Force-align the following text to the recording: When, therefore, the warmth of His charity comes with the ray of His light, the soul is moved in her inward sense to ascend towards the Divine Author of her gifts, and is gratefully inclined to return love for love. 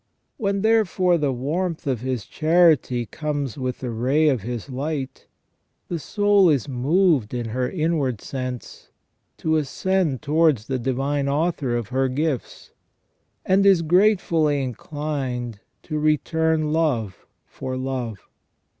When, 0.37 0.63
therefore, 0.63 1.19
the 1.19 1.31
warmth 1.31 1.85
of 1.85 2.01
His 2.01 2.25
charity 2.25 3.05
comes 3.05 3.55
with 3.55 3.81
the 3.81 3.91
ray 3.91 4.29
of 4.29 4.41
His 4.41 4.67
light, 4.67 5.27
the 5.89 5.99
soul 5.99 6.49
is 6.49 6.67
moved 6.67 7.35
in 7.35 7.49
her 7.49 7.69
inward 7.69 8.19
sense 8.19 8.89
to 9.37 9.57
ascend 9.57 10.23
towards 10.23 10.65
the 10.65 10.79
Divine 10.79 11.27
Author 11.29 11.75
of 11.77 11.89
her 11.89 12.07
gifts, 12.07 12.71
and 13.45 13.63
is 13.63 13.83
gratefully 13.83 14.63
inclined 14.63 15.59
to 15.83 15.99
return 15.99 16.73
love 16.73 17.27
for 17.45 17.77
love. 17.77 18.21